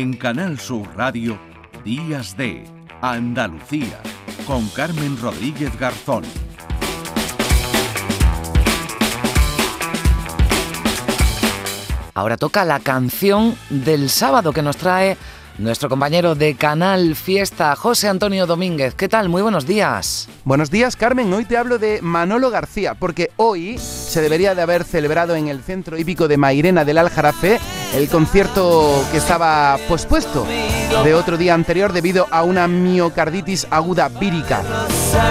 [0.00, 1.38] Canal Sur Radio,
[1.84, 2.64] Días de
[3.02, 4.00] Andalucía,
[4.46, 6.24] con Carmen Rodríguez Garzón.
[12.14, 15.18] Ahora toca la canción del sábado que nos trae
[15.58, 18.94] nuestro compañero de Canal Fiesta, José Antonio Domínguez.
[18.94, 19.28] ¿Qué tal?
[19.28, 20.30] Muy buenos días.
[20.44, 21.30] Buenos días, Carmen.
[21.34, 25.62] Hoy te hablo de Manolo García, porque hoy se debería de haber celebrado en el
[25.62, 27.60] centro hípico de Mairena del Aljarafe
[27.94, 30.46] el concierto que estaba pospuesto
[31.04, 34.62] de otro día anterior debido a una miocarditis aguda vírica.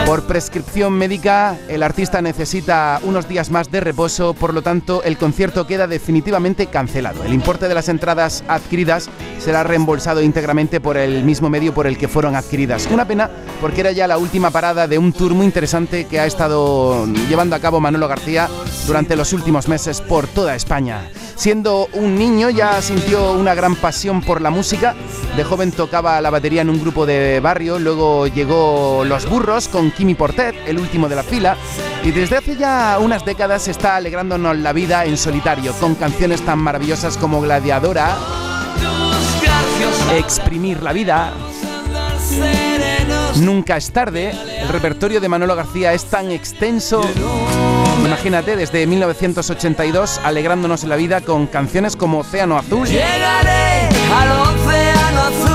[0.05, 5.17] Por prescripción médica, el artista necesita unos días más de reposo, por lo tanto, el
[5.17, 7.23] concierto queda definitivamente cancelado.
[7.23, 11.97] El importe de las entradas adquiridas será reembolsado íntegramente por el mismo medio por el
[11.97, 12.87] que fueron adquiridas.
[12.91, 13.29] Una pena
[13.61, 17.55] porque era ya la última parada de un tour muy interesante que ha estado llevando
[17.55, 18.49] a cabo Manolo García
[18.85, 21.09] durante los últimos meses por toda España.
[21.35, 24.95] Siendo un niño ya sintió una gran pasión por la música.
[25.35, 29.91] De joven tocaba la batería en un grupo de barrio, luego llegó Los Burros con
[29.91, 31.57] Kimi Portet, el último de la fila,
[32.03, 36.59] y desde hace ya unas décadas está alegrándonos la vida en solitario con canciones tan
[36.59, 38.17] maravillosas como Gladiadora,
[40.15, 41.33] Exprimir la vida,
[43.37, 44.31] Nunca es tarde.
[44.61, 47.01] El repertorio de Manolo García es tan extenso.
[48.05, 52.87] Imagínate, desde 1982 alegrándonos la vida con canciones como Océano Azul.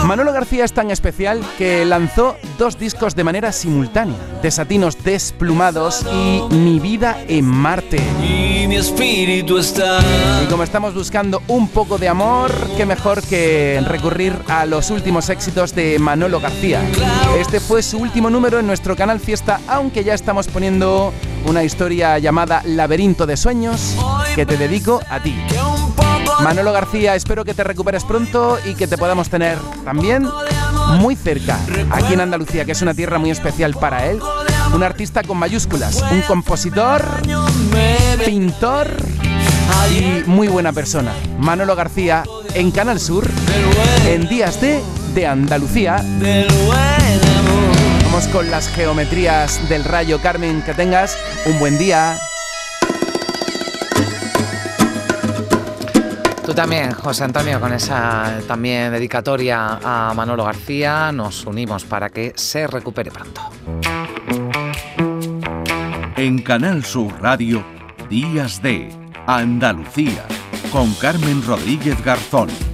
[0.05, 6.42] Manolo García es tan especial que lanzó dos discos de manera simultánea: Desatinos Desplumados y
[6.55, 7.98] Mi vida en Marte.
[8.23, 10.01] Y mi espíritu está.
[10.42, 15.31] Y como estamos buscando un poco de amor, qué mejor que recurrir a los últimos
[15.31, 16.83] éxitos de Manolo García.
[17.39, 21.12] Este fue su último número en nuestro canal Fiesta, aunque ya estamos poniendo
[21.45, 23.97] una historia llamada Laberinto de Sueños
[24.34, 25.37] que te dedico a ti.
[26.42, 30.29] Manolo García, espero que te recuperes pronto y que te podamos tener también
[30.98, 31.58] muy cerca,
[31.91, 34.20] aquí en Andalucía, que es una tierra muy especial para él.
[34.74, 37.05] Un artista con mayúsculas, un compositor,
[38.24, 38.89] pintor
[39.90, 41.13] y muy buena persona.
[41.39, 42.24] Manolo García
[42.55, 43.29] en Canal Sur,
[44.07, 44.83] en Días de,
[45.14, 46.05] de Andalucía.
[48.14, 52.17] Vamos con las geometrías del rayo, Carmen, que tengas un buen día.
[56.47, 62.33] Tú también, José Antonio, con esa también dedicatoria a Manolo García, nos unimos para que
[62.36, 63.41] se recupere pronto.
[66.17, 67.64] En Canal Sur Radio,
[68.08, 68.92] Días de
[69.27, 70.25] Andalucía,
[70.70, 72.73] con Carmen Rodríguez Garzón.